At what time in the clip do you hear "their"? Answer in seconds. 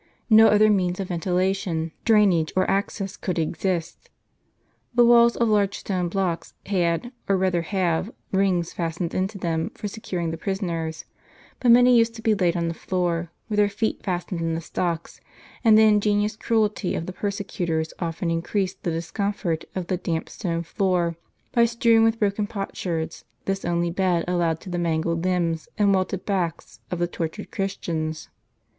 13.57-13.69